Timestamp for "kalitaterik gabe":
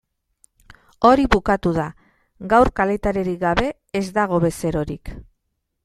2.81-3.71